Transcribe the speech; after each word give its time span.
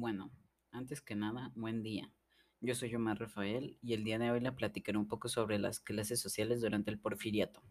Bueno, 0.00 0.30
antes 0.70 1.00
que 1.00 1.16
nada, 1.16 1.50
buen 1.56 1.82
día. 1.82 2.12
Yo 2.60 2.76
soy 2.76 2.94
Omar 2.94 3.18
Rafael 3.18 3.76
y 3.82 3.94
el 3.94 4.04
día 4.04 4.20
de 4.20 4.30
hoy 4.30 4.38
le 4.38 4.52
platicaré 4.52 4.96
un 4.96 5.08
poco 5.08 5.28
sobre 5.28 5.58
las 5.58 5.80
clases 5.80 6.20
sociales 6.20 6.60
durante 6.60 6.92
el 6.92 7.00
porfiriato. 7.00 7.64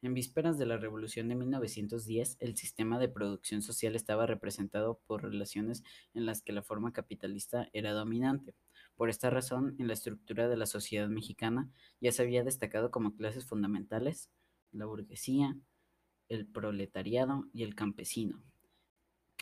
En 0.00 0.14
vísperas 0.14 0.56
de 0.56 0.64
la 0.64 0.78
Revolución 0.78 1.28
de 1.28 1.34
1910, 1.34 2.38
el 2.40 2.56
sistema 2.56 2.98
de 2.98 3.10
producción 3.10 3.60
social 3.60 3.94
estaba 3.96 4.24
representado 4.24 5.02
por 5.06 5.24
relaciones 5.24 5.82
en 6.14 6.24
las 6.24 6.40
que 6.40 6.54
la 6.54 6.62
forma 6.62 6.94
capitalista 6.94 7.68
era 7.74 7.92
dominante. 7.92 8.54
Por 8.96 9.10
esta 9.10 9.28
razón, 9.28 9.76
en 9.78 9.88
la 9.88 9.92
estructura 9.92 10.48
de 10.48 10.56
la 10.56 10.64
sociedad 10.64 11.08
mexicana 11.08 11.70
ya 12.00 12.12
se 12.12 12.22
había 12.22 12.44
destacado 12.44 12.90
como 12.90 13.14
clases 13.14 13.44
fundamentales 13.44 14.30
la 14.70 14.86
burguesía, 14.86 15.54
el 16.30 16.46
proletariado 16.46 17.44
y 17.52 17.62
el 17.62 17.74
campesino. 17.74 18.42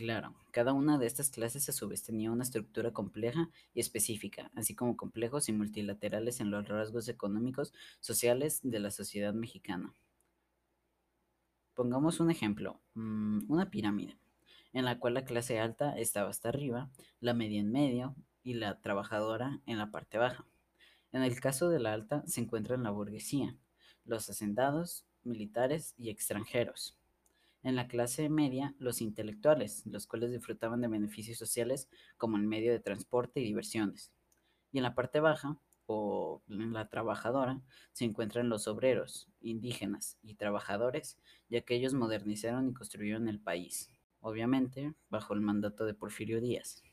Claro, 0.00 0.34
cada 0.50 0.72
una 0.72 0.96
de 0.96 1.06
estas 1.06 1.28
clases 1.28 1.68
a 1.68 1.72
su 1.72 1.86
vez 1.86 2.02
tenía 2.02 2.30
una 2.30 2.42
estructura 2.42 2.90
compleja 2.90 3.50
y 3.74 3.80
específica, 3.80 4.50
así 4.54 4.74
como 4.74 4.96
complejos 4.96 5.50
y 5.50 5.52
multilaterales 5.52 6.40
en 6.40 6.50
los 6.50 6.66
rasgos 6.66 7.06
económicos, 7.10 7.74
sociales 8.00 8.60
de 8.62 8.78
la 8.78 8.90
sociedad 8.90 9.34
mexicana. 9.34 9.92
Pongamos 11.74 12.18
un 12.18 12.30
ejemplo, 12.30 12.80
mm, 12.94 13.52
una 13.52 13.68
pirámide, 13.70 14.16
en 14.72 14.86
la 14.86 14.98
cual 14.98 15.12
la 15.12 15.26
clase 15.26 15.60
alta 15.60 15.98
estaba 15.98 16.30
hasta 16.30 16.48
arriba, 16.48 16.88
la 17.20 17.34
media 17.34 17.60
en 17.60 17.70
medio 17.70 18.16
y 18.42 18.54
la 18.54 18.80
trabajadora 18.80 19.60
en 19.66 19.76
la 19.76 19.90
parte 19.90 20.16
baja. 20.16 20.46
En 21.12 21.22
el 21.22 21.38
caso 21.40 21.68
de 21.68 21.78
la 21.78 21.92
alta 21.92 22.24
se 22.26 22.40
encuentra 22.40 22.78
la 22.78 22.90
burguesía, 22.90 23.54
los 24.06 24.30
hacendados, 24.30 25.04
militares 25.24 25.92
y 25.98 26.08
extranjeros. 26.08 26.99
En 27.62 27.76
la 27.76 27.88
clase 27.88 28.28
media, 28.28 28.74
los 28.78 29.00
intelectuales, 29.00 29.84
los 29.86 30.06
cuales 30.06 30.30
disfrutaban 30.30 30.80
de 30.80 30.88
beneficios 30.88 31.38
sociales 31.38 31.88
como 32.16 32.36
el 32.36 32.46
medio 32.46 32.72
de 32.72 32.80
transporte 32.80 33.40
y 33.40 33.44
diversiones. 33.44 34.12
Y 34.72 34.78
en 34.78 34.84
la 34.84 34.94
parte 34.94 35.20
baja, 35.20 35.58
o 35.92 36.40
en 36.48 36.72
la 36.72 36.88
trabajadora, 36.88 37.60
se 37.92 38.04
encuentran 38.04 38.48
los 38.48 38.68
obreros, 38.68 39.28
indígenas 39.40 40.18
y 40.22 40.34
trabajadores, 40.34 41.18
ya 41.48 41.62
que 41.62 41.74
ellos 41.74 41.94
modernizaron 41.94 42.68
y 42.68 42.74
construyeron 42.74 43.26
el 43.26 43.40
país, 43.40 43.90
obviamente 44.20 44.94
bajo 45.08 45.34
el 45.34 45.40
mandato 45.40 45.84
de 45.84 45.94
Porfirio 45.94 46.40
Díaz. 46.40 46.84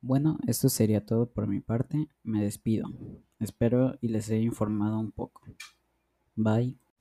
Bueno, 0.00 0.38
esto 0.46 0.68
sería 0.68 1.04
todo 1.04 1.26
por 1.26 1.48
mi 1.48 1.60
parte. 1.60 2.08
Me 2.22 2.44
despido. 2.44 2.92
Espero 3.40 3.98
y 4.00 4.08
les 4.08 4.28
haya 4.28 4.38
informado 4.38 5.00
un 5.00 5.10
poco. 5.10 5.42
Bye. 6.36 6.83